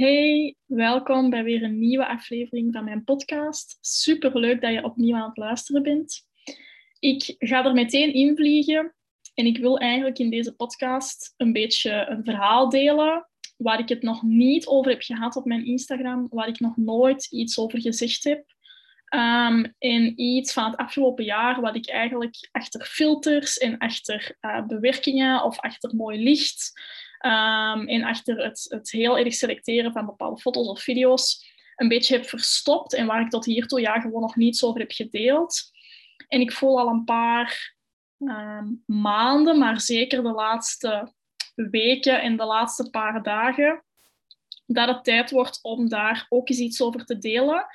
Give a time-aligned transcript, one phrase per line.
[0.00, 3.78] Hey, welkom bij weer een nieuwe aflevering van mijn podcast.
[3.80, 6.26] Super leuk dat je opnieuw aan het luisteren bent.
[6.98, 8.94] Ik ga er meteen in vliegen
[9.34, 14.02] en ik wil eigenlijk in deze podcast een beetje een verhaal delen waar ik het
[14.02, 18.24] nog niet over heb gehad op mijn Instagram, waar ik nog nooit iets over gezegd
[18.24, 18.44] heb.
[19.14, 24.66] Um, en iets van het afgelopen jaar wat ik eigenlijk achter filters en achter uh,
[24.66, 26.72] bewerkingen of achter mooi licht
[27.20, 32.28] en achter het, het heel erg selecteren van bepaalde foto's of video's een beetje heb
[32.28, 35.70] verstopt en waar ik tot hiertoe ja, gewoon nog niets over heb gedeeld.
[36.28, 37.74] En ik voel al een paar
[38.18, 41.12] um, maanden, maar zeker de laatste
[41.54, 43.84] weken en de laatste paar dagen,
[44.66, 47.66] dat het tijd wordt om daar ook eens iets over te delen.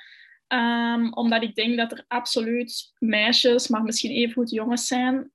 [0.48, 5.28] Um, omdat ik denk dat er absoluut meisjes, maar misschien even goed jongens zijn,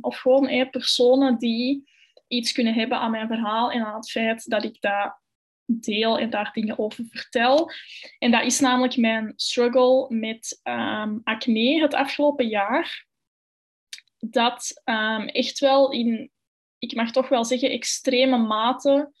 [0.00, 1.94] of gewoon eh, personen die
[2.28, 5.20] iets kunnen hebben aan mijn verhaal en aan het feit dat ik dat
[5.64, 7.70] deel en daar dingen over vertel.
[8.18, 13.06] En dat is namelijk mijn struggle met um, acne het afgelopen jaar.
[14.18, 14.82] Dat
[15.26, 16.30] echt wel in,
[16.78, 19.12] ik mag toch wel zeggen, extreme mate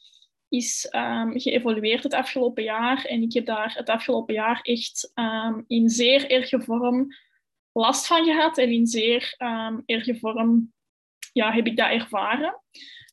[0.48, 3.04] is um, geëvolueerd het afgelopen jaar.
[3.04, 7.06] En ik heb daar het afgelopen jaar echt um, in zeer erge vorm
[7.72, 8.58] last van gehad.
[8.58, 10.74] En in zeer um, erge vorm
[11.36, 12.60] ja, heb ik dat ervaren.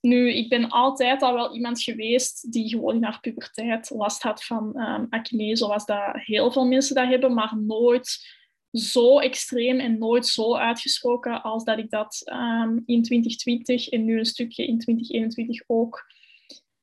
[0.02, 4.44] Nu, ik ben altijd al wel iemand geweest die gewoon in haar puberteit last had
[4.44, 4.76] van
[5.10, 8.32] acne, zoals dat heel veel mensen dat hebben, maar nooit
[8.72, 12.22] zo extreem en nooit zo uitgesproken als dat ik dat
[12.86, 16.12] in 2020 en nu een stukje in 2021 ook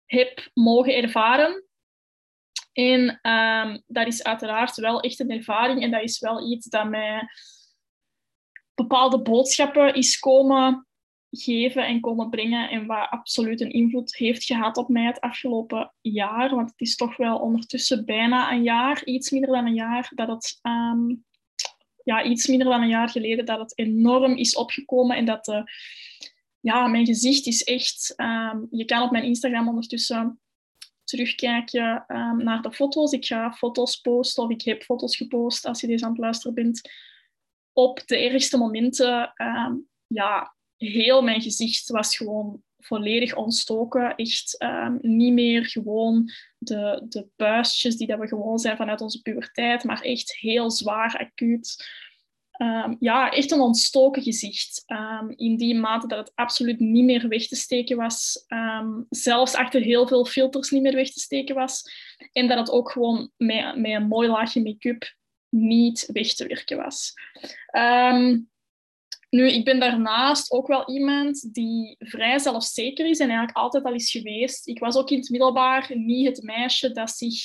[0.07, 1.65] heb mogen ervaren.
[2.73, 6.89] En um, dat is uiteraard wel echt een ervaring en dat is wel iets dat
[6.89, 7.29] mij
[8.75, 10.89] bepaalde boodschappen is komen
[11.31, 15.93] geven en komen brengen en wat absoluut een invloed heeft gehad op mij het afgelopen
[16.01, 16.55] jaar.
[16.55, 20.29] Want het is toch wel ondertussen bijna een jaar, iets minder dan een jaar, dat
[20.29, 20.59] het...
[20.63, 21.25] Um,
[22.05, 25.65] ja, iets minder dan een jaar geleden dat het enorm is opgekomen en dat de
[26.61, 28.15] ja, mijn gezicht is echt...
[28.17, 30.41] Um, je kan op mijn Instagram ondertussen
[31.05, 33.13] terugkijken um, naar de foto's.
[33.13, 36.55] Ik ga foto's posten of ik heb foto's gepost als je deze aan het luisteren
[36.55, 36.91] bent.
[37.73, 39.33] Op de ergste momenten,
[40.07, 40.55] ja,
[40.89, 44.15] heel mijn gezicht was gewoon volledig ontstoken.
[44.15, 44.65] Echt
[45.01, 50.01] niet meer gewoon de, de puistjes die dat we gewoon zijn vanuit onze puberteit, maar
[50.01, 51.85] echt heel zwaar, acuut.
[52.63, 54.85] Um, ja, echt een ontstoken gezicht.
[54.87, 58.45] Um, in die mate dat het absoluut niet meer weg te steken was.
[59.09, 61.83] Zelfs achter heel veel filters niet meer weg te steken was.
[62.33, 65.15] En dat het ook gewoon met, met een mooi laagje make-up
[65.49, 67.13] niet weg te werken was.
[69.31, 73.95] Nu, ik ben daarnaast ook wel iemand die vrij zelfzeker is en eigenlijk altijd al
[73.95, 74.69] is geweest.
[74.69, 77.43] Ik was ook in het middelbaar niet het meisje dat zich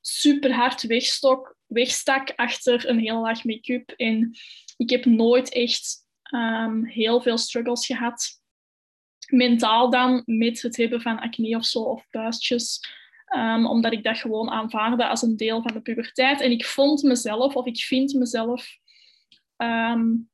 [0.00, 3.90] super hard wegstok, wegstak achter een heel laag make-up.
[3.90, 4.36] En
[4.76, 5.96] ik heb nooit echt
[6.34, 8.40] um, heel veel struggles gehad.
[9.26, 12.80] Mentaal dan met het hebben van acne of zo, of puistjes.
[13.36, 16.40] Um, omdat ik dat gewoon aanvaarde als een deel van de puberteit.
[16.40, 18.76] En ik vond mezelf, of ik vind mezelf,
[19.56, 20.30] um,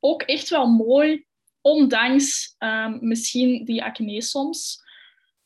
[0.00, 1.26] ook echt wel mooi,
[1.60, 2.56] ondanks
[3.00, 4.86] misschien die acne soms.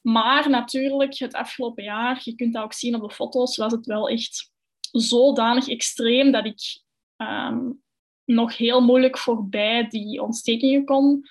[0.00, 3.86] Maar natuurlijk, het afgelopen jaar, je kunt dat ook zien op de foto's, was het
[3.86, 4.50] wel echt
[4.92, 6.82] zodanig extreem dat ik
[7.16, 7.82] um,
[8.24, 11.26] nog heel moeilijk voorbij die ontstekingen kon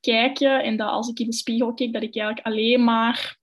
[0.00, 0.62] kijken.
[0.62, 3.38] En dat als ik in de spiegel keek, dat ik eigenlijk alleen maar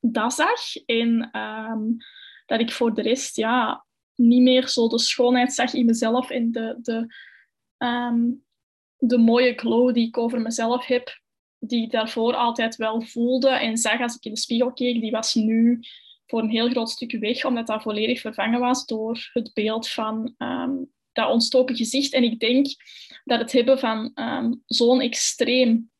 [0.00, 0.76] dat zag.
[0.86, 1.96] En um,
[2.46, 6.52] dat ik voor de rest ja, niet meer zo de schoonheid zag in mezelf en
[6.52, 7.14] de, de,
[7.82, 8.44] um,
[8.96, 11.20] de mooie glow die ik over mezelf heb
[11.58, 15.10] die ik daarvoor altijd wel voelde en zag als ik in de spiegel keek, die
[15.10, 15.80] was nu
[16.26, 20.34] voor een heel groot stuk weg, omdat dat volledig vervangen was door het beeld van
[20.38, 22.12] um, dat ontstoken gezicht.
[22.12, 22.66] En ik denk
[23.24, 25.90] dat het hebben van um, zo'n extreem,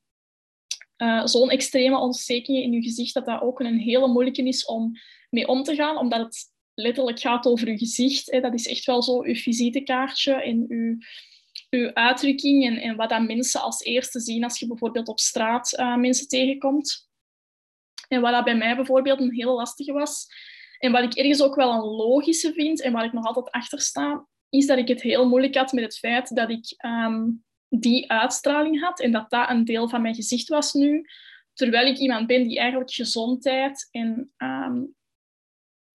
[0.96, 4.92] uh, zo'n extreme ontstekingen in je gezicht, dat dat ook een hele moeilijke is om
[5.30, 6.44] mee om te gaan, omdat het
[6.74, 8.30] letterlijk gaat over je gezicht.
[8.30, 8.40] Hè.
[8.40, 11.06] Dat is echt wel zo je visitekaartje en je
[11.70, 15.96] uw uitdrukking en, wat dat mensen als eerste zien als je bijvoorbeeld op straat uh,
[15.96, 17.08] mensen tegenkomt.
[18.08, 20.26] En wat dat bij mij bijvoorbeeld een heel lastige was,
[20.78, 23.80] en wat ik ergens ook wel een logische vind en waar ik nog altijd achter
[23.80, 28.10] sta, is dat ik het heel moeilijk had met het feit dat ik um, die
[28.10, 31.04] uitstraling had en dat dat een deel van mijn gezicht was nu.
[31.52, 34.94] Terwijl ik iemand ben die eigenlijk gezondheid en um,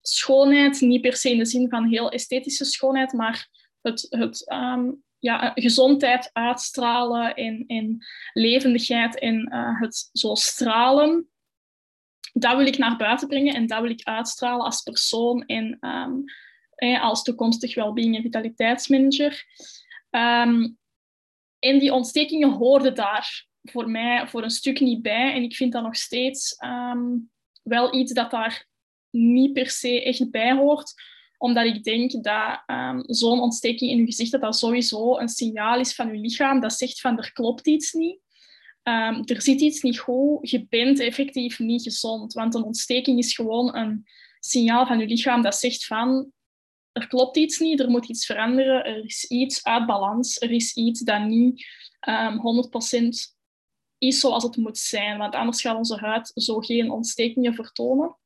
[0.01, 3.49] schoonheid, niet per se in de zin van heel esthetische schoonheid, maar
[3.81, 11.29] het, het um, ja, gezondheid uitstralen en, en levendigheid en uh, het zo stralen
[12.37, 15.77] dat wil ik naar buiten brengen en dat wil ik uitstralen als persoon en
[16.75, 19.43] eh, als toekomstig wellbeing en vitaliteitsmanager.
[20.09, 20.77] Um,
[21.59, 25.33] en die ontstekingen hoorden daar voor mij voor een stuk niet bij.
[25.33, 27.03] En ik vind dat nog steeds ehm,
[27.63, 28.67] wel iets dat daar
[29.09, 30.93] niet per se echt bij hoort.
[31.37, 35.95] Omdat ik denk dat um, zo'n ontsteking in je gezicht, dat sowieso een signaal is
[35.95, 36.59] van je lichaam.
[36.59, 38.19] Dat zegt van er klopt iets niet.
[38.83, 40.49] Um, er zit iets niet goed.
[40.49, 42.33] Je bent effectief niet gezond.
[42.33, 44.05] Want een ontsteking is gewoon een
[44.39, 46.31] signaal van je lichaam dat zegt van
[46.91, 50.73] er klopt iets niet, er moet iets veranderen, er is iets uit balans, er is
[50.73, 51.65] iets dat niet
[52.07, 53.35] um, 100%
[53.97, 58.17] is zoals het moet zijn, want anders gaat onze huid zo geen ontstekingen vertonen.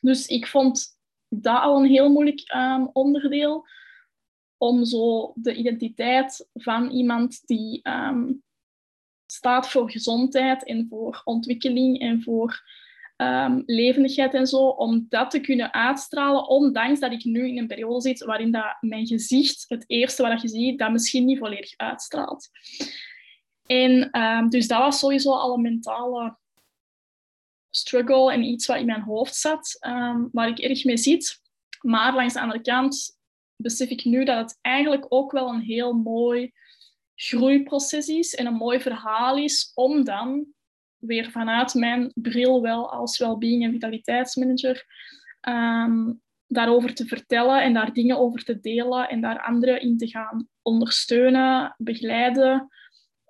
[0.00, 0.98] Dus ik vond
[1.30, 3.66] dat al een heel moeilijk um, onderdeel
[4.56, 8.42] om zo de identiteit van iemand die um,
[9.26, 12.62] staat voor gezondheid en voor ontwikkeling en voor
[13.16, 17.66] um, levendigheid en zo, om dat te kunnen uitstralen, ondanks dat ik nu in een
[17.66, 21.76] periode zit waarin dat mijn gezicht, het eerste wat je ziet, dat misschien niet volledig
[21.76, 22.48] uitstraalt.
[23.66, 24.10] En
[24.48, 26.38] dus dat was sowieso al een mentale
[27.70, 31.40] struggle en iets wat in mijn hoofd zat, um, waar ik erg mee zit.
[31.80, 33.18] Maar langs de andere kant
[33.56, 36.52] besef ik nu dat het eigenlijk ook wel een heel mooi
[37.14, 40.46] groeiproces is en een mooi verhaal is om dan
[40.98, 44.84] weer vanuit mijn bril wel als wellbeing en vitaliteitsmanager
[45.48, 50.08] um, daarover te vertellen en daar dingen over te delen en daar anderen in te
[50.08, 52.68] gaan ondersteunen, begeleiden.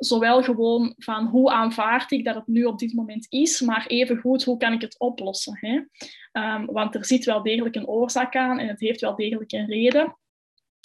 [0.00, 4.18] Zowel gewoon van hoe aanvaard ik dat het nu op dit moment is, maar even
[4.18, 5.58] goed hoe kan ik het oplossen.
[5.60, 5.80] Hè?
[6.32, 9.66] Um, want er zit wel degelijk een oorzaak aan en het heeft wel degelijk een
[9.66, 10.16] reden.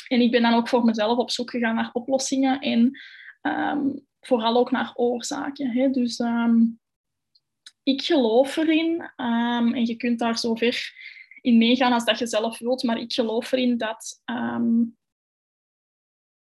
[0.07, 2.99] En ik ben dan ook voor mezelf op zoek gegaan naar oplossingen en
[3.41, 5.71] um, vooral ook naar oorzaken.
[5.71, 5.89] Hè?
[5.89, 6.79] Dus um,
[7.83, 10.93] ik geloof erin, en je kunt daar zo ver
[11.41, 14.21] in meegaan als dat je zelf wilt, maar ik geloof erin dat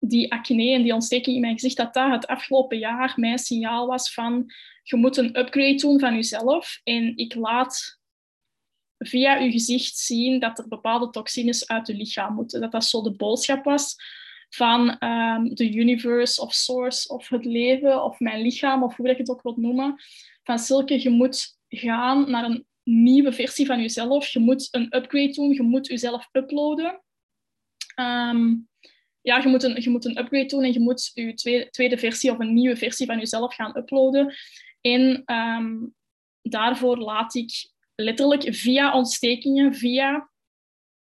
[0.08, 3.87] die acne en die ontsteking in mijn gezicht, dat dat het afgelopen jaar mijn signaal
[3.87, 6.81] was van je moet een upgrade doen van jezelf.
[6.85, 8.00] En ik laat
[8.99, 12.61] via je gezicht zien dat er bepaalde toxines uit je lichaam moeten.
[12.61, 13.97] Dat dat zo de boodschap was
[14.49, 19.14] van um, de universe of source of het leven of mijn lichaam of hoe je
[19.14, 19.94] het ook wilt noemen.
[20.43, 24.29] Van Silke, je moet gaan naar een nieuwe versie van jezelf.
[24.29, 27.02] Je moet een upgrade doen, je moet jezelf uploaden.
[28.00, 28.69] Um,
[29.26, 31.99] ja, je moet, een, je moet een upgrade doen en je moet je tweede, tweede
[31.99, 34.34] versie of een nieuwe versie van jezelf gaan uploaden.
[34.81, 35.94] En um,
[36.43, 40.31] daarvoor laat ik letterlijk via ontstekingen, via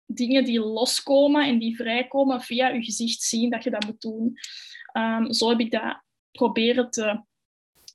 [0.07, 4.37] dingen die loskomen en die vrijkomen via je gezicht zien dat je dat moet doen.
[4.93, 7.23] Um, zo heb ik dat proberen te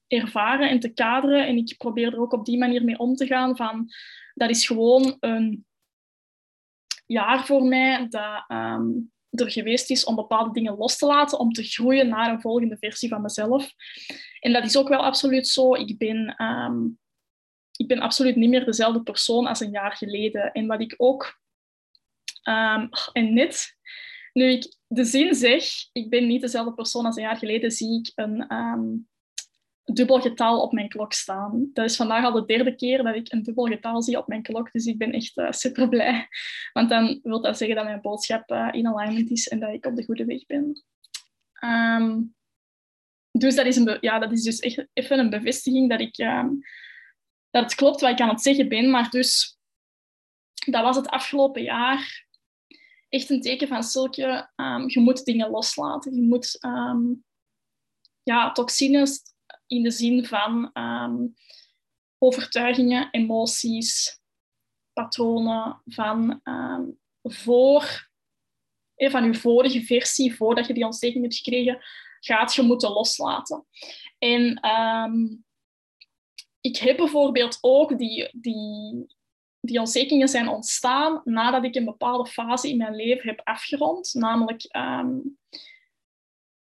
[0.07, 1.47] ervaren en te kaderen.
[1.47, 3.55] En ik probeer er ook op die manier mee om te gaan.
[3.55, 3.89] Van,
[4.33, 5.65] dat is gewoon een
[7.05, 11.51] jaar voor mij dat um, er geweest is om bepaalde dingen los te laten, om
[11.51, 13.73] te groeien naar een volgende versie van mezelf.
[14.39, 15.75] En dat is ook wel absoluut zo.
[15.75, 16.99] Ik ben, um,
[17.75, 20.51] ik ben absoluut niet meer dezelfde persoon als een jaar geleden.
[20.51, 21.41] En wat ik ook
[22.49, 23.77] Um, en net,
[24.33, 27.99] nu ik de zin zeg, ik ben niet dezelfde persoon als een jaar geleden, zie
[27.99, 29.07] ik een um,
[29.83, 31.69] dubbel getal op mijn klok staan.
[31.73, 34.41] Dat is vandaag al de derde keer dat ik een dubbel getal zie op mijn
[34.41, 36.27] klok, dus ik ben echt uh, super blij.
[36.73, 39.85] Want dan wil dat zeggen dat mijn boodschap uh, in alignment is en dat ik
[39.85, 40.83] op de goede weg ben.
[41.63, 42.35] Um,
[43.31, 46.15] dus dat is, een ja, dat is dus echt even een bevestiging dat, ik,
[47.49, 48.89] dat het klopt wat ik aan het zeggen ben.
[48.89, 49.57] Maar dus,
[50.65, 52.27] dat was het afgelopen jaar
[53.09, 56.15] echt een teken van zulke, um, je moet dingen loslaten.
[56.15, 56.57] Je moet
[58.23, 59.32] ja, toxines
[59.73, 61.33] in de zin van um,
[62.17, 64.21] overtuigingen, emoties,
[64.93, 66.41] patronen van
[67.23, 68.09] voor,
[68.95, 71.83] eh, van je vorige versie, voordat je die ontsteking hebt gekregen,
[72.19, 73.65] gaat je moeten loslaten.
[74.17, 74.59] En
[76.61, 79.05] ik heb bijvoorbeeld ook die, die
[79.65, 84.13] die ontstekingen zijn ontstaan nadat ik een bepaalde fase in mijn leven heb afgerond.
[84.13, 85.19] Namelijk, ehm,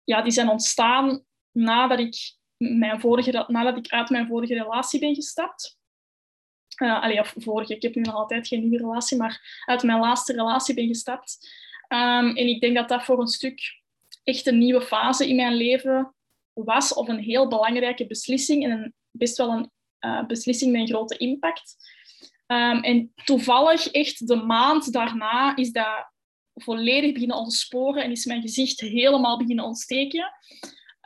[0.05, 5.15] ja, die zijn ontstaan nadat ik, mijn vorige, nadat ik uit mijn vorige relatie ben
[5.15, 5.79] gestapt.
[6.83, 10.33] Uh, of vorige, ik heb nu nog altijd geen nieuwe relatie, maar uit mijn laatste
[10.33, 11.39] relatie ben gestapt.
[11.89, 13.61] Um, en ik denk dat dat voor een stuk
[14.25, 16.15] echt een nieuwe fase in mijn leven
[16.53, 19.71] was, of een heel belangrijke beslissing en een, best wel een
[20.01, 21.77] uh, beslissing met een grote impact.
[22.47, 26.11] Um, en toevallig, echt de maand daarna, is dat
[26.55, 30.33] volledig beginnen ontsporen en is mijn gezicht helemaal beginnen ontsteken.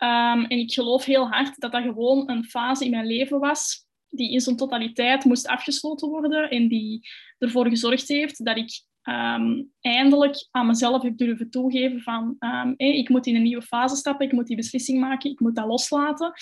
[0.02, 3.88] Um, en ik geloof heel hard dat dat gewoon een fase in mijn leven was
[4.09, 9.62] die in zijn totaliteit moest afgesloten worden en die ervoor gezorgd heeft dat ik ehm,
[9.80, 14.26] eindelijk aan mezelf heb durven toegeven van um, ik moet in een nieuwe fase stappen,
[14.26, 16.33] ik moet die beslissing maken, ik moet dat loslaten.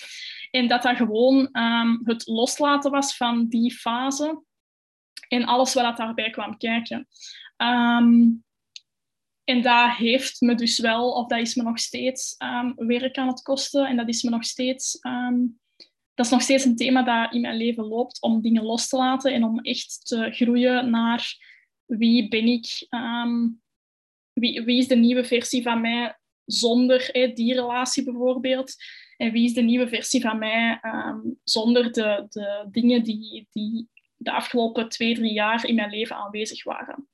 [0.50, 4.42] En dat dat gewoon um, het loslaten was van die fase
[5.28, 7.06] en alles wat daarbij kwam kijken.
[9.48, 13.28] En dat heeft me dus wel, of dat is me nog steeds um, werk aan
[13.28, 13.86] het kosten.
[13.86, 15.38] En dat is me nog steeds, ehm,
[16.14, 18.96] dat is nog steeds een thema dat in mijn leven loopt, om dingen los te
[18.96, 21.36] laten en om echt te groeien naar
[21.84, 23.62] wie ben ik, um,
[24.32, 28.74] wie, wie is de nieuwe versie van mij zonder die relatie bijvoorbeeld.
[29.16, 30.80] En wie is de nieuwe versie van mij
[31.44, 36.64] zonder de, de dingen die, die de afgelopen twee, drie jaar in mijn leven aanwezig
[36.64, 37.08] waren.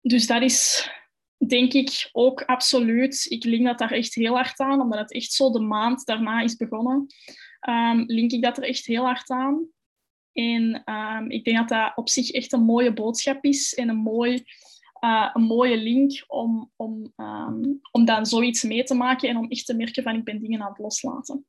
[0.00, 0.90] Dus dat is
[1.46, 3.26] denk ik ook absoluut.
[3.28, 6.40] Ik link dat daar echt heel hard aan, omdat het echt zo de maand daarna
[6.40, 7.06] is begonnen.
[7.68, 9.68] Um, link ik dat er echt heel hard aan.
[10.32, 13.96] En um, ik denk dat dat op zich echt een mooie boodschap is en een,
[13.96, 14.44] mooi,
[15.00, 19.48] uh, een mooie link om, om, um, om dan zoiets mee te maken en om
[19.48, 21.46] echt te merken van ik ben dingen aan het loslaten.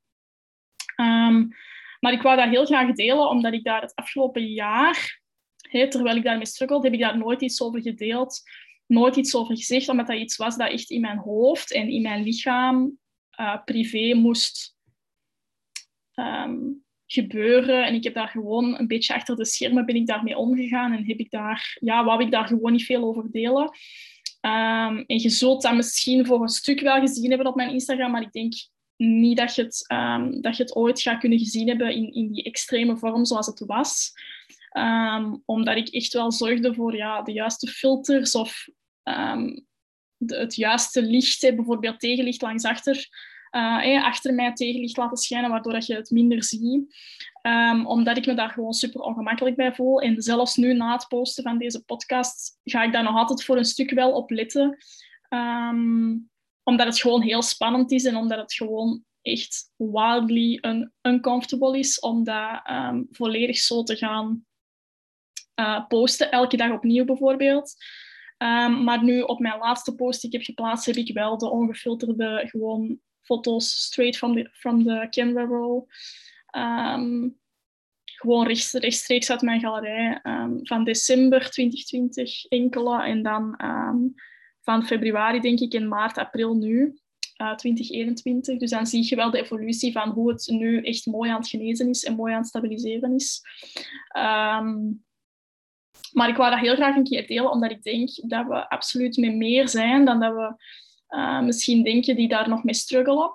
[2.00, 5.21] maar ik wou dat heel graag delen, omdat ik daar het afgelopen jaar
[5.72, 8.42] terwijl ik daarmee struggelde, heb ik daar nooit iets over gedeeld,
[8.86, 12.02] nooit iets over gezegd, omdat dat iets was dat echt in mijn hoofd en in
[12.02, 12.98] mijn lichaam
[13.40, 14.76] uh, privé moest
[16.14, 16.58] ehm,
[17.06, 17.86] gebeuren.
[17.86, 21.06] En ik heb daar gewoon een beetje achter de schermen ben ik daarmee omgegaan en
[21.06, 23.70] heb ik daar, ja, wou ik daar gewoon niet veel over delen.
[24.44, 28.10] Um, en je zult dat misschien voor een stuk wel gezien hebben op mijn Instagram,
[28.10, 28.54] maar ik denk
[28.96, 32.32] niet dat je het, um, dat je het ooit gaat kunnen gezien hebben in, in
[32.32, 34.12] die extreme vorm zoals het was.
[34.72, 38.68] Ehm, omdat ik echt wel zorgde voor ja, de juiste filters of
[39.02, 39.58] ehm,
[40.16, 43.08] de, het juiste licht, bijvoorbeeld tegenlicht langs achter,
[43.56, 46.94] uh, achter mij tegenlicht laten schijnen, waardoor dat je het minder ziet.
[47.42, 50.00] Um, omdat ik me daar gewoon super ongemakkelijk bij voel.
[50.00, 53.56] En zelfs nu na het posten van deze podcast ga ik daar nog altijd voor
[53.56, 54.78] een stuk wel op letten.
[56.62, 62.00] omdat het gewoon heel spannend is en omdat het gewoon echt wildly un uncomfortable is
[62.00, 62.62] om dat
[63.10, 64.44] volledig zo te gaan
[65.60, 67.74] uh, posten, elke dag opnieuw bijvoorbeeld.
[68.38, 71.50] Um, maar nu op mijn laatste post die ik heb geplaatst, heb ik wel de
[71.50, 75.84] ongefilterde gewoon foto's straight from the, from the camera roll.
[76.56, 77.40] Um,
[78.04, 83.56] gewoon rechts, rechtstreeks uit mijn galerij um, van december 2020 enkele en dan
[84.60, 87.00] van februari denk ik in maart, april nu.
[87.42, 88.58] Uh, 2021.
[88.58, 91.48] Dus dan zie je wel de evolutie van hoe het nu echt mooi aan het
[91.48, 93.40] genezen is en mooi aan het stabiliseren is.
[96.12, 99.16] Maar ik wou dat heel graag een keer delen, omdat ik denk dat we absoluut
[99.16, 100.54] met meer zijn dan dat we
[101.16, 103.32] uh, misschien denken die daar nog mee struggelen.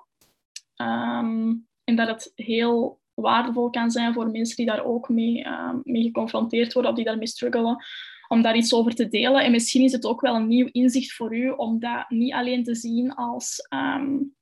[0.75, 5.74] Um, en dat het heel waardevol kan zijn voor mensen die daar ook mee, uh,
[5.84, 7.86] mee geconfronteerd worden of die daarmee struggelen,
[8.27, 9.43] om daar iets over te delen.
[9.43, 12.63] En misschien is het ook wel een nieuw inzicht voor u om dat niet alleen
[12.63, 13.67] te zien als...
[13.69, 14.36] Um,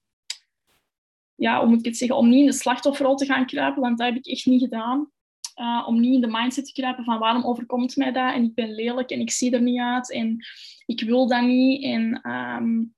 [1.35, 3.97] ja, hoe moet ik het zeggen, om niet in de slachtofferrol te gaan kruipen, want
[3.97, 5.11] dat heb ik echt niet gedaan.
[5.55, 8.53] Uh, om niet in de mindset te kruipen van waarom overkomt mij dat en ik
[8.53, 10.45] ben lelijk en ik zie er niet uit en
[10.85, 12.95] ik wil dat niet en um,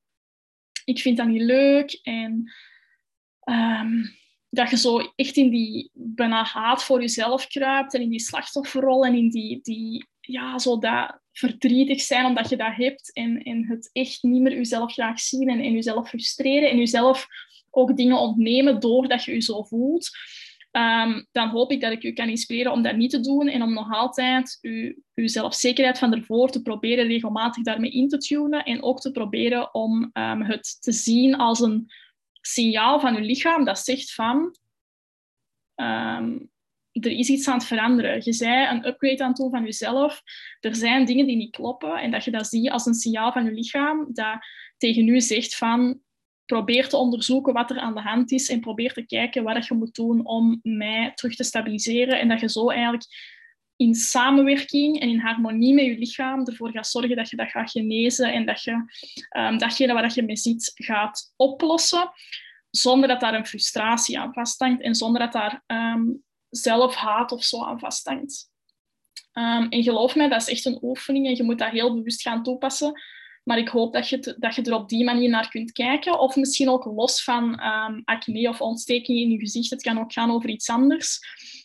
[0.88, 2.00] ik vind dat niet leuk.
[2.04, 2.52] En
[3.44, 4.16] um,
[4.50, 9.06] dat je zo echt in die bijna haat voor jezelf kruipt en in die slachtofferrol
[9.06, 13.66] en in die, die ja, zo dat verdrietig zijn omdat je dat hebt en, en
[13.66, 17.28] het echt niet meer jezelf graag zien en, en jezelf frustreren en jezelf
[17.70, 20.10] ook dingen ontnemen doordat je je zo voelt.
[20.78, 23.62] Um, dan hoop ik dat ik u kan inspireren om dat niet te doen en
[23.62, 28.64] om nog altijd uw, uw zelfzekerheid van ervoor te proberen regelmatig daarmee in te tunen
[28.64, 31.92] en ook te proberen om um, het te zien als een
[32.42, 34.56] signaal van uw lichaam dat zegt van
[35.76, 36.50] um,
[36.92, 38.22] er is iets aan het veranderen.
[38.24, 40.22] Je zei een upgrade aan het doen van jezelf.
[40.60, 43.46] Er zijn dingen die niet kloppen en dat je dat ziet als een signaal van
[43.46, 44.38] je lichaam dat
[44.78, 46.00] tegen u zegt van
[46.48, 49.74] probeer te onderzoeken wat er aan de hand is en probeer te kijken wat je
[49.74, 52.20] moet doen om mij terug te stabiliseren.
[52.20, 53.06] En dat je zo eigenlijk
[53.76, 57.72] in samenwerking en in harmonie met je lichaam ervoor gaat zorgen dat je dat gaat
[57.72, 58.72] genezen en dat je
[59.38, 62.12] um, datgene wat je mee ziet gaat oplossen,
[62.70, 67.64] zonder dat daar een frustratie aan vasthangt en zonder dat daar um, zelfhaat of zo
[67.64, 68.50] aan vasthangt.
[69.34, 72.22] Um, en geloof mij, dat is echt een oefening en je moet dat heel bewust
[72.22, 73.02] gaan toepassen.
[73.48, 76.20] Maar ik hoop dat je, dat je er op die manier naar kunt kijken.
[76.20, 79.70] Of misschien ook los van um, acne of ontstekingen in je gezicht.
[79.70, 81.20] Het kan ook gaan over iets anders.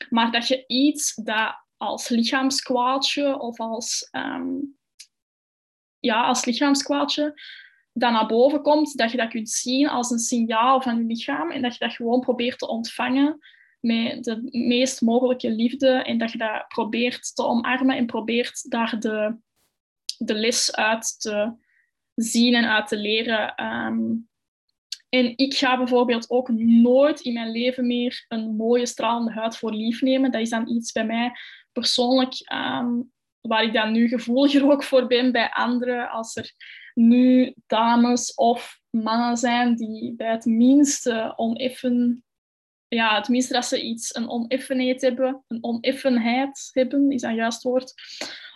[0.09, 4.79] Maar dat je iets dat als lichaamskwaadje of als, um,
[5.99, 7.41] ja, als lichaamskwaadje
[7.93, 11.51] dat naar boven komt, dat je dat kunt zien als een signaal van je lichaam
[11.51, 13.39] en dat je dat gewoon probeert te ontvangen
[13.81, 19.01] met de meest mogelijke liefde en dat je dat probeert te omarmen en probeert daar
[19.01, 19.37] de,
[20.19, 21.62] de les uit te
[22.15, 23.55] zien en uit te leren.
[23.55, 24.11] Ehm,
[25.09, 26.49] en ik ga bijvoorbeeld ook
[26.83, 30.31] nooit in mijn leven meer een mooie stralende huid voor lief nemen.
[30.31, 31.33] Dat is dan iets bij mij
[31.73, 33.01] persoonlijk ehm,
[33.41, 36.11] waar ik dan nu gevoeliger ook voor ben bij anderen.
[36.11, 36.53] Als er
[36.95, 42.25] nu dames of mannen zijn die bij het minste oneffen...
[42.89, 47.63] Ja, het minste dat ze iets, een oneffenheid hebben, een oneffenheid hebben, is dat juist
[47.63, 47.95] woord.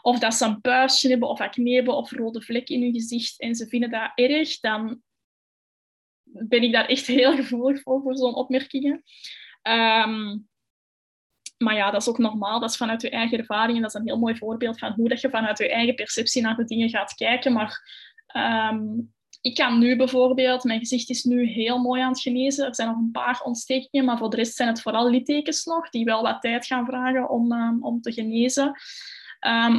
[0.07, 3.41] Of dat ze een puistje hebben, of acne hebben, of rode vlek in hun gezicht
[3.41, 5.03] en ze vinden dat erg, dan
[6.23, 9.03] ben ik daar echt heel gevoelig voor, voor zo'n opmerkingen.
[9.63, 10.39] Ehm,
[11.59, 12.61] maar ja, dat is ook normaal.
[12.61, 13.77] Dat is vanuit je eigen ervaring.
[13.77, 16.43] En dat is een heel mooi voorbeeld van hoe dat je vanuit je eigen perceptie
[16.43, 17.53] naar de dingen gaat kijken.
[17.53, 17.91] Maar
[18.27, 18.85] ehm,
[19.41, 20.65] ik kan nu bijvoorbeeld...
[20.65, 22.67] Mijn gezicht is nu heel mooi aan het genezen.
[22.67, 25.91] Er zijn nog een paar ontstekingen, maar voor de rest zijn het vooral littekens nog,
[25.91, 28.75] die wel wat tijd gaan vragen om, um, om te genezen.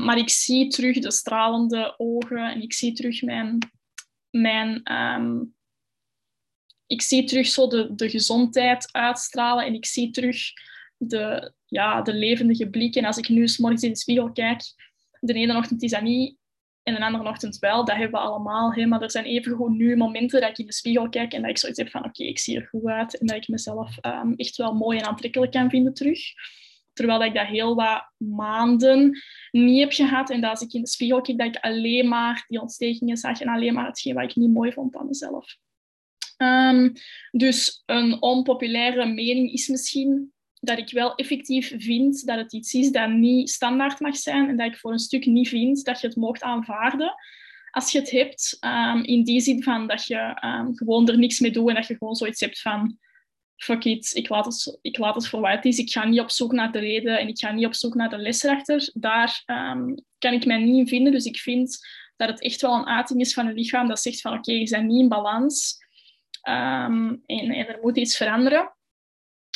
[0.04, 3.58] Maar ik zie terug de stralende ogen en ik zie terug mijn,
[4.30, 4.82] mijn
[6.88, 10.52] ik zie terug zo de, de gezondheid uitstralen en ik zie terug
[10.98, 12.96] de, ja, de levendige blik.
[12.96, 14.62] En als ik nu s morgens in de spiegel kijk,
[15.20, 16.38] de ene ochtend is dat niet
[16.84, 18.74] en de andere ochtend wel, dat hebben we allemaal.
[18.74, 18.86] Hè?
[18.86, 21.58] Maar er zijn even nu momenten dat ik in de spiegel kijk en dat ik
[21.58, 24.56] zoiets heb van oké, ik zie er goed uit en dat ik mezelf um, echt
[24.56, 26.20] wel mooi en aantrekkelijk kan vinden terug.
[26.98, 29.20] Terwijl ik dat heel wat maanden
[29.52, 30.30] niet heb gehad.
[30.30, 33.42] En dat als ik in de spiegel kijk, dat ik alleen maar die ontstekingen zag
[33.42, 35.58] en alleen maar hetgeen wat ik niet mooi vond aan mezelf.
[36.38, 36.94] Um,
[37.32, 42.92] dus een onpopulaire mening is misschien dat ik wel effectief vind dat het iets is
[42.92, 46.08] dat niet standaard mag zijn en dat ik voor een stuk niet vind dat je
[46.08, 47.16] het mocht aanvaarden
[47.72, 48.58] als je het hebt.
[48.62, 51.88] Um, in die zin van dat je um, gewoon er niks mee doet en dat
[51.88, 52.98] je gewoon zoiets hebt van
[53.58, 55.78] fuck it, ik laat, het, ik laat het voor wat het is.
[55.78, 58.10] Ik ga niet op zoek naar de reden en ik ga niet op zoek naar
[58.10, 58.90] de les erachter.
[58.94, 59.44] Daar
[60.18, 61.12] kan ik mij niet in vinden.
[61.12, 61.80] Dus ik vind
[62.18, 64.62] dat het echt wel een uiting is van een lichaam dat zegt van oké, okay,
[64.62, 65.78] je bent niet in balans.
[66.42, 68.76] Ehm, en, er moet iets veranderen.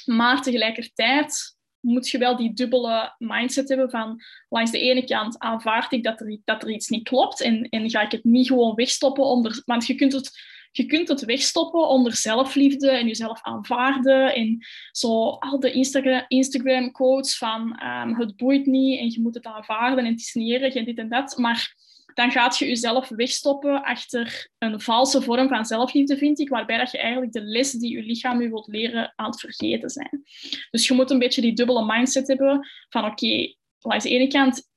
[0.06, 5.92] Maar tegelijkertijd moet je wel die dubbele mindset hebben van langs de ene kant aanvaard
[5.92, 8.76] ik dat er, dat er iets niet klopt en, en ga ik het niet gewoon
[8.76, 9.62] wegstoppen onder...
[9.66, 10.32] Want je kunt het,
[10.72, 16.92] je kunt het wegstoppen onder zelfliefde en jezelf aanvaarden en zo al de Instagram, Instagram
[16.92, 20.36] quotes van ehm, het boeit niet en je moet het aanvaarden en het is
[20.76, 21.38] en dit en dat.
[21.38, 21.76] Maar
[22.14, 26.92] dan gaat je jezelf wegstoppen achter een valse vorm van zelfliefde, vind ik, waarbij dat
[26.92, 30.24] je eigenlijk de les die je lichaam je wilt leren aan het vergeten zijn.
[30.72, 34.28] Dus je moet een beetje die dubbele mindset hebben van oké, okay, aan de ene
[34.28, 34.71] kant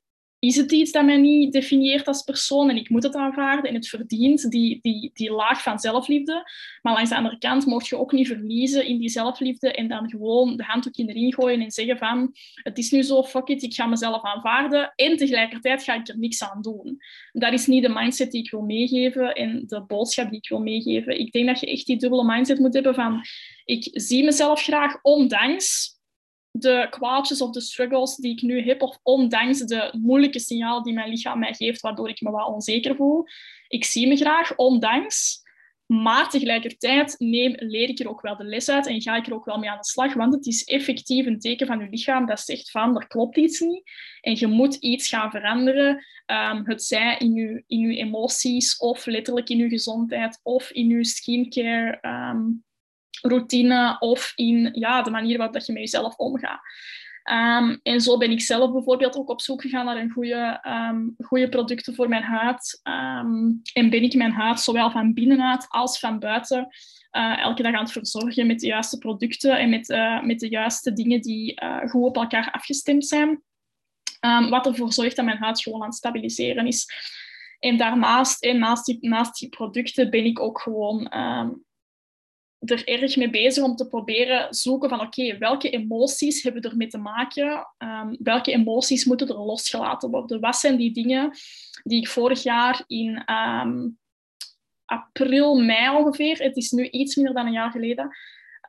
[0.47, 3.75] is het iets dat mij niet definieert als persoon en ik moet het aanvaarden en
[3.75, 6.51] het verdient, die, die, die laag van zelfliefde.
[6.83, 10.11] Maar langs de andere kant mocht je ook niet verliezen in die zelfliefde en dan
[10.11, 13.49] gewoon de handdoek in de ring gooien en zeggen van het is nu zo, fuck
[13.49, 16.99] it, ik ga mezelf aanvaarden en tegelijkertijd ga ik er niks aan doen.
[17.33, 20.61] Dat is niet de mindset die ik wil meegeven en de boodschap die ik wil
[20.61, 21.19] meegeven.
[21.19, 23.25] Ik denk dat je echt die dubbele mindset moet hebben van
[23.65, 25.95] ik zie mezelf graag ondanks
[26.57, 30.93] de kwaadjes of de struggles die ik nu heb, of ondanks de moeilijke signaal die
[30.93, 33.25] mijn lichaam mij geeft, waardoor ik me wat onzeker voel.
[33.69, 35.43] Ik zie me graag, ondanks.
[35.87, 39.35] Maar tegelijkertijd neem, leer ik er ook wel de les uit en ga ik er
[39.35, 42.27] ook wel mee aan de slag, want het is effectief een teken van je lichaam
[42.27, 43.91] dat zegt van, er klopt iets niet
[44.21, 46.05] en je moet iets gaan veranderen.
[46.27, 50.89] Um, het zij in je, in je emoties of letterlijk in je gezondheid of in
[50.89, 52.65] je skincare um,
[53.27, 56.61] routine of in ja, de manier waarop dat je met jezelf omgaat.
[57.31, 61.15] Um, en zo ben ik zelf bijvoorbeeld ook op zoek gegaan naar een goede, um,
[61.19, 62.81] goede producten voor mijn huid.
[62.83, 66.69] Um, en ben ik mijn huid zowel van binnenuit als van buiten
[67.13, 70.49] uh, elke dag aan het verzorgen met de juiste producten en met, uh, met de
[70.49, 73.43] juiste dingen die uh, goed op elkaar afgestemd zijn.
[74.51, 76.87] wat ervoor zorgt dat mijn huid gewoon aan het stabiliseren is.
[77.59, 81.13] En daarnaast, en naast, die, naast die producten, ben ik ook gewoon
[82.65, 86.89] er erg mee bezig om te proberen zoeken van oké, welke emoties hebben we ermee
[86.89, 87.67] te maken?
[87.79, 90.41] Um, welke emoties moeten er losgelaten worden?
[90.41, 91.31] Wat zijn die dingen
[91.83, 93.99] die ik vorig jaar in um,
[94.85, 98.17] april, mei ongeveer, het is nu iets minder dan een jaar geleden,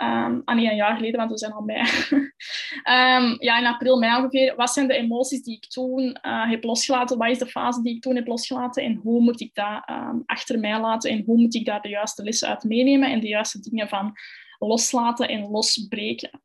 [0.01, 1.79] Um, ah nee, een jaar geleden, want we zijn al mei.
[1.79, 4.55] um, ja, in april, mei ongeveer.
[4.55, 7.17] Wat zijn de emoties die ik toen uh, heb losgelaten?
[7.17, 8.83] Wat is de fase die ik toen heb losgelaten?
[8.83, 11.11] En hoe moet ik dat um, achter mij laten?
[11.11, 13.11] En hoe moet ik daar de juiste lessen uit meenemen?
[13.11, 14.13] En de juiste dingen van
[14.59, 16.41] loslaten en losbreken?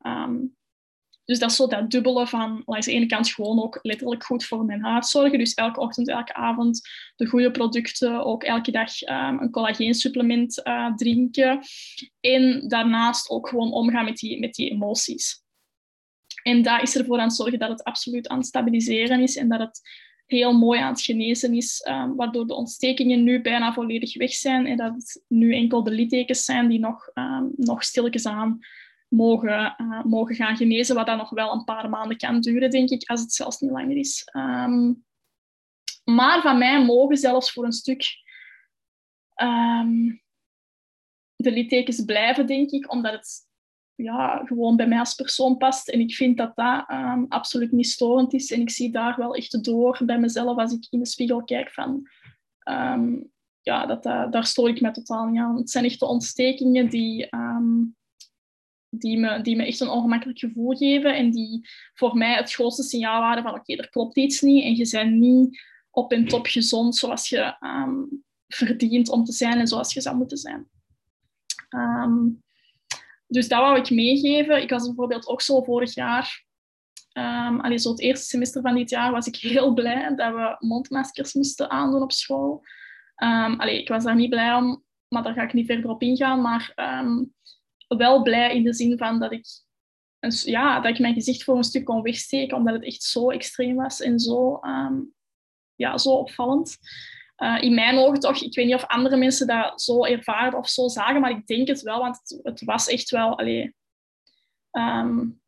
[1.31, 4.45] Dus dat is zo dat dubbele van langs de ene kant gewoon ook letterlijk goed
[4.45, 5.39] voor mijn huid zorgen.
[5.39, 6.81] Dus elke ochtend, elke avond
[7.17, 8.25] de goede producten.
[8.25, 11.61] Ook elke dag um, een collageensupplement uh, drinken.
[12.21, 15.43] En daarnaast ook gewoon omgaan met die, met die emoties.
[16.43, 19.61] En dat is ervoor aan zorgen dat het absoluut aan het stabiliseren is en dat
[19.61, 19.81] het
[20.27, 24.67] heel mooi aan het genezen is, um, waardoor de ontstekingen nu bijna volledig weg zijn
[24.67, 28.59] en dat het nu enkel de littekens zijn die nog, um, nog stilletjes aan
[29.11, 32.91] mogen, uh, mogen gaan genezen, wat dan nog wel een paar maanden kan duren, denk
[32.91, 34.29] ik, als het zelfs niet langer is.
[34.37, 35.05] Um,
[36.05, 38.05] maar van mij mogen zelfs voor een stuk
[41.37, 43.49] de littekens blijven, denk ik, omdat het
[43.95, 45.89] ja, gewoon bij mij als persoon past.
[45.89, 48.51] En ik vind dat dat um, absoluut niet storend is.
[48.51, 51.71] En ik zie daar wel echt door bij mezelf als ik in de spiegel kijk
[51.71, 52.09] van...
[52.65, 55.57] Um, ja, dat, uh, daar stoor ik me totaal niet aan.
[55.57, 57.97] Het zijn echt de ontstekingen die, um,
[58.91, 61.17] die, me, die me echt een ongemakkelijk gevoel geven.
[61.17, 64.65] En die voor mij het grootste signaal waren van oké, er klopt iets niet.
[64.65, 67.57] En je bent niet op en top gezond zoals je
[68.49, 70.69] verdient om te zijn en zoals je zou moeten zijn.
[71.71, 72.43] Um,
[73.27, 74.63] dus dat wou ik meegeven.
[74.63, 76.45] Ik was bijvoorbeeld ook zo vorig jaar,
[77.13, 80.57] um, allee, zo het eerste semester van dit jaar, was ik heel blij dat we
[80.59, 82.63] mondmaskers moesten aandoen op school.
[83.17, 86.03] Um, allee, ik was daar niet blij om, maar daar ga ik niet verder op
[86.03, 86.41] ingaan.
[86.41, 86.73] Maar
[87.05, 87.35] um,
[87.97, 89.47] wel blij in de zin van dat ik,
[90.45, 93.77] ja, dat ik mijn gezicht voor een stuk kon wegsteken, omdat het echt zo extreem
[93.77, 94.61] was en zo,
[95.75, 96.77] ja, zo opvallend.
[97.37, 100.69] Uh, in mijn ogen toch, ik weet niet of andere mensen dat zo ervaren of
[100.69, 103.39] zo zagen, maar ik denk het wel, want het, het was echt wel...
[103.39, 103.75] Allee,
[104.71, 105.41] um,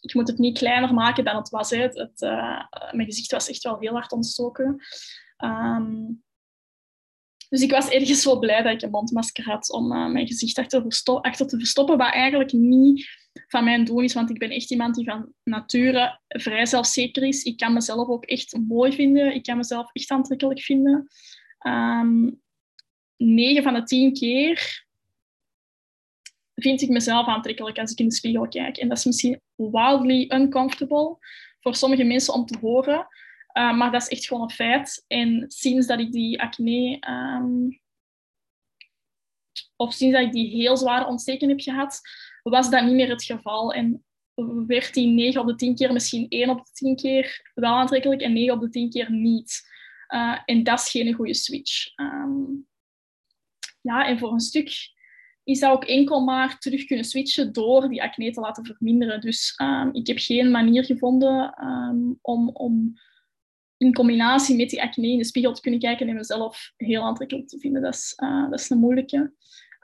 [0.00, 1.70] ik moet het niet kleiner maken dan het was.
[1.70, 4.84] Het, uh, mijn gezicht was echt wel heel hard ontstoken.
[5.44, 6.22] Um,
[7.52, 10.58] dus ik was ergens zo blij dat ik een mondmasker had om uh, mijn gezicht
[10.58, 10.82] achter,
[11.46, 13.08] te verstoppen, wat eigenlijk niet
[13.46, 17.42] van mijn doen is, want ik ben echt iemand die van nature vrij zelfzeker is.
[17.42, 19.34] Ik kan mezelf ook echt mooi vinden.
[19.34, 21.08] Ik kan mezelf echt aantrekkelijk vinden.
[21.66, 22.42] Um,
[23.16, 24.84] 9 van de 10 keer
[26.54, 28.76] vind ik mezelf aantrekkelijk als ik in de spiegel kijk.
[28.76, 31.16] En dat is misschien wildly uncomfortable
[31.60, 33.06] voor sommige mensen om te horen.
[33.52, 35.04] Uh, maar dat is echt gewoon een feit.
[35.06, 37.80] En sinds dat ik die acne, um,
[39.76, 42.00] of sinds dat ik die heel zware ontsteking heb gehad,
[42.42, 43.72] was dat niet meer het geval.
[43.72, 44.04] En
[44.66, 48.20] werd die 9 op de 10 keer misschien 1 op de 10 keer wel aantrekkelijk
[48.20, 49.70] en 9 op de 10 keer niet.
[50.08, 51.96] Uh, en dat is geen goede switch.
[51.96, 52.66] Um,
[53.80, 54.90] ja, en voor een stuk
[55.44, 59.20] is dat ook enkel maar terug kunnen switchen door die acne te laten verminderen.
[59.20, 61.54] Dus um, ik heb geen manier gevonden
[62.20, 62.94] om, om
[63.82, 67.48] in combinatie met die acne in de spiegel te kunnen kijken en mezelf heel aantrekkelijk
[67.48, 67.82] te vinden.
[67.82, 69.32] Dat is, uh, dat is een moeilijke.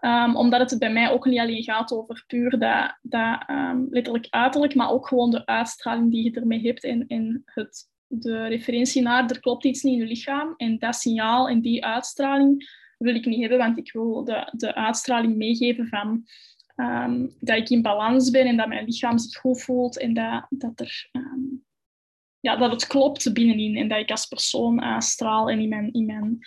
[0.00, 4.26] Um, omdat het bij mij ook niet alleen gaat over puur dat, dat um, letterlijk
[4.30, 9.02] uiterlijk, maar ook gewoon de uitstraling die je ermee hebt en, en het, de referentie
[9.02, 10.54] naar er klopt iets niet in je lichaam.
[10.56, 14.74] En dat signaal en die uitstraling wil ik niet hebben, want ik wil de, de
[14.74, 16.24] uitstraling meegeven van
[16.76, 20.46] um, dat ik in balans ben en dat mijn lichaam zich goed voelt en dat,
[20.48, 21.08] dat, er,
[22.40, 26.06] ja, dat het klopt binnenin en dat ik als persoon uitstraal en in mijn, in
[26.06, 26.38] mijn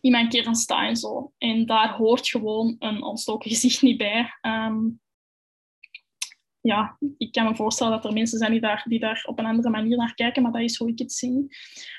[0.00, 1.32] in mijn kern sta en zo.
[1.38, 4.30] En daar hoort gewoon een ontstoken gezicht niet bij.
[4.42, 5.00] Um,
[6.60, 9.46] ja, ik kan me voorstellen dat er mensen zijn die daar, die daar op een
[9.46, 11.46] andere manier naar kijken, maar dat is hoe ik het zie.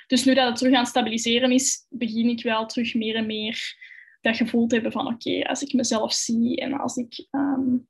[0.07, 3.25] Dus nu dat het terug aan het stabiliseren is, begin ik wel terug meer en
[3.25, 3.75] meer
[4.21, 7.87] dat gevoel te hebben van oké, als ik mezelf zie en als ik um,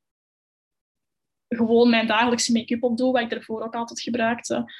[1.58, 4.74] gewoon mijn dagelijkse make-up opdoe, wat ik ervoor ook altijd gebruikte,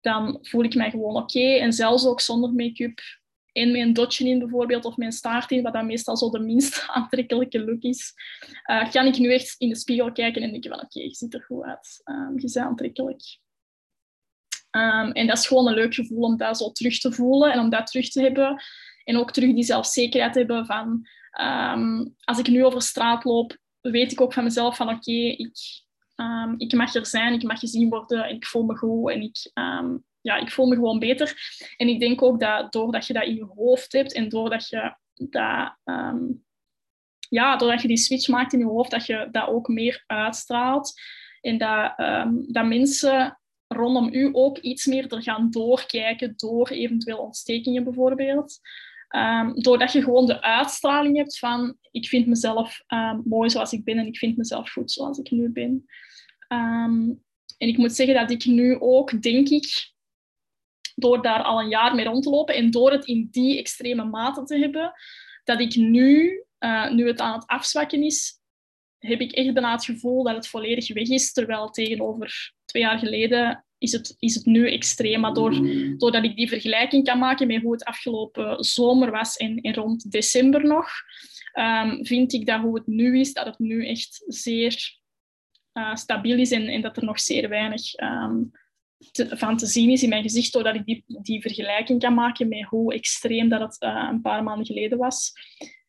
[0.00, 1.56] dan voel ik mij gewoon oké.
[1.56, 3.00] En zelfs ook zonder make-up
[3.52, 6.84] en mijn dotje in bijvoorbeeld, of mijn staart in, wat dan meestal zo de minst
[6.88, 8.12] aantrekkelijke look is,
[8.70, 11.34] uh, kan ik nu echt in de spiegel kijken en denken van oké, je ziet
[11.34, 12.00] er goed uit.
[12.04, 13.38] Um, je bent aantrekkelijk.
[14.70, 17.58] Um, en dat is gewoon een leuk gevoel om dat zo terug te voelen en
[17.58, 18.62] om dat terug te hebben.
[19.04, 21.06] En ook terug die zelfzekerheid te hebben van
[21.40, 25.58] um, als ik nu over straat loop, weet ik ook van mezelf van oké, ik,
[26.56, 29.50] ik mag er zijn, ik mag gezien worden en ik voel me goed en ik,
[30.20, 31.36] ja, ik voel me gewoon beter.
[31.76, 34.94] En ik denk ook dat doordat je dat in je hoofd hebt en doordat je
[35.14, 36.44] dat, um,
[37.28, 40.92] ja, doordat je die switch maakt in je hoofd, dat je dat ook meer uitstraalt.
[41.40, 41.94] En dat,
[42.46, 48.60] dat mensen rondom u ook iets meer er gaan doorkijken door eventueel ontstekingen bijvoorbeeld.
[49.16, 53.84] Um, doordat je gewoon de uitstraling hebt van ik vind mezelf um, mooi zoals ik
[53.84, 55.86] ben en ik vind mezelf goed zoals ik nu ben.
[56.48, 57.22] Um,
[57.58, 59.92] en ik moet zeggen dat ik nu ook, denk ik,
[60.94, 64.04] door daar al een jaar mee rond te lopen en door het in die extreme
[64.04, 64.92] mate te hebben,
[65.44, 68.40] dat ik nu, uh, nu het aan het afzwakken is,
[68.98, 71.32] heb ik echt bijna het gevoel dat het volledig weg is.
[71.32, 75.20] Terwijl tegenover twee jaar geleden is het, is het nu extreem.
[75.20, 75.54] Maar door,
[75.96, 80.64] doordat ik die vergelijking kan maken met hoe het afgelopen zomer was en, rond december
[80.66, 80.88] nog,
[81.58, 84.98] um, vind ik dat hoe het nu is, dat het nu echt zeer
[85.72, 87.82] uh, stabiel is en, en, dat er nog zeer weinig
[89.12, 92.48] te, van te zien is in mijn gezicht, doordat ik die, die vergelijking kan maken
[92.48, 95.32] met hoe extreem dat het uh, een paar maanden geleden was.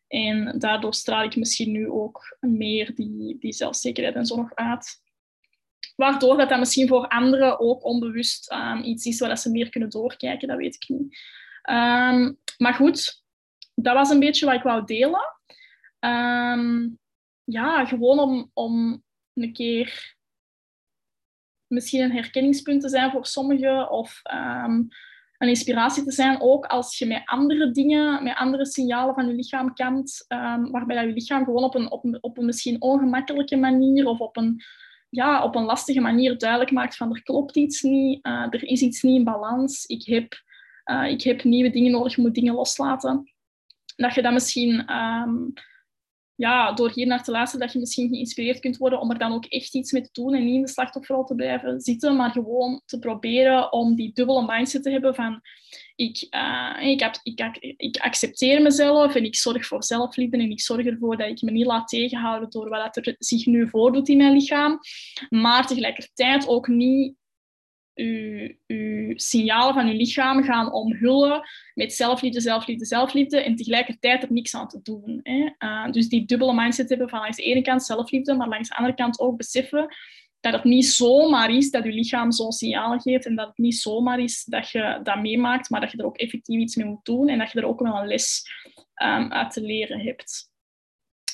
[0.07, 5.01] En daardoor straal ik misschien nu ook meer die, die zelfzekerheid en zo uit.
[6.01, 9.89] Waardoor dat, dat misschien voor anderen ook onbewust um, iets is waar ze meer kunnen
[9.89, 11.19] doorkijken, dat weet ik niet.
[11.69, 13.23] Um, maar goed,
[13.75, 15.39] dat was een beetje wat ik wou delen.
[15.99, 16.99] Um,
[17.43, 20.15] ja, gewoon om, om een keer
[21.67, 24.21] misschien een herkenningspunt te zijn voor sommigen of
[25.37, 29.33] een inspiratie te zijn, ook als je met andere dingen, met andere signalen van je
[29.33, 34.05] lichaam um, waarbij dat je lichaam gewoon op een, op, op een misschien ongemakkelijke manier
[34.05, 34.61] of op een,
[35.11, 38.81] ja, op een lastige manier duidelijk maakt van er klopt iets niet, uh, er is
[38.81, 40.41] iets niet in balans, ik heb,
[40.85, 43.31] uh, ik heb nieuwe dingen nodig, moet dingen loslaten.
[43.95, 45.53] Dat je dat misschien um,
[46.41, 49.33] ja, door hier naar te luisteren, dat je misschien geïnspireerd kunt worden om er dan
[49.33, 52.31] ook echt iets mee te doen en niet in de slachtofferrol te blijven zitten, maar
[52.31, 55.41] gewoon te proberen om die dubbele mindset te hebben van
[55.95, 60.85] ik, uh, ik, ik, ik, accepteer mezelf en ik zorg voor zelfliefde en ik zorg
[60.85, 64.33] ervoor dat ik me niet laat tegenhouden door wat er zich nu voordoet in mijn
[64.33, 64.79] lichaam,
[65.29, 67.15] maar tegelijkertijd ook niet
[67.95, 68.49] uw
[69.21, 71.41] signalen van uw lichaam gaan omhullen
[71.73, 75.19] met zelfliefde, zelfliefde, zelfliefde en tegelijkertijd er niks aan te doen.
[75.23, 75.49] Hè.
[75.59, 78.75] Uh, dus die dubbele mindset hebben van langs de ene kant zelfliefde, maar langs de
[78.75, 79.95] andere kant ook beseffen
[80.41, 83.75] dat het niet zomaar is dat je lichaam zo'n signalen geeft en dat het niet
[83.75, 87.05] zomaar is dat je dat meemaakt, maar dat je er ook effectief iets mee moet
[87.05, 88.43] doen en dat je er ook wel een les
[89.03, 90.50] um, uit te leren hebt.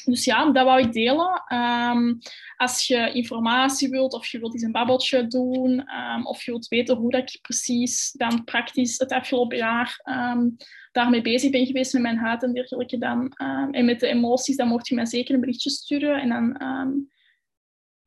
[0.07, 1.43] Dus ja, dat wou ik delen.
[1.45, 2.13] Ehm,
[2.55, 6.67] als je informatie wilt of je wilt eens een babbeltje doen um, of je wilt
[6.67, 10.55] weten hoe dat ik precies dan praktisch het afgelopen jaar um,
[10.91, 13.31] daarmee bezig ben geweest met mijn huid en dergelijke dan,
[13.71, 17.07] en met de emoties, dan mocht je mij zeker een berichtje sturen en dan,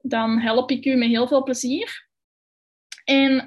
[0.01, 2.09] dan help ik u met heel veel plezier.
[3.05, 3.45] En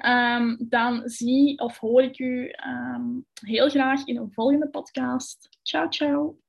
[0.68, 2.54] dan zie of hoor ik u
[3.40, 5.48] heel graag in een volgende podcast.
[5.62, 6.43] Ciao, ciao.